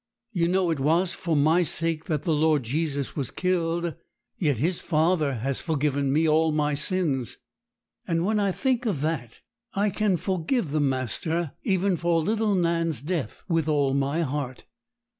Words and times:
You 0.31 0.47
know 0.47 0.71
it 0.71 0.79
was 0.79 1.13
for 1.13 1.35
my 1.35 1.61
sake 1.61 2.05
that 2.05 2.23
the 2.23 2.33
Lord 2.33 2.63
Jesus 2.63 3.15
was 3.15 3.29
killed, 3.29 3.93
yet 4.39 4.57
His 4.57 4.81
Father 4.81 5.35
has 5.35 5.61
forgiven 5.61 6.11
me 6.11 6.27
all 6.27 6.51
my 6.51 6.73
sins; 6.73 7.37
and 8.07 8.25
when 8.25 8.39
I 8.39 8.51
think 8.51 8.87
of 8.87 9.01
that, 9.01 9.41
I 9.75 9.91
can 9.91 10.17
forgive 10.17 10.71
the 10.71 10.79
master 10.81 11.51
even 11.61 11.97
for 11.97 12.19
little 12.19 12.55
Nan's 12.55 12.99
death 13.03 13.43
with 13.47 13.69
all 13.69 13.93
my 13.93 14.21
heart. 14.21 14.65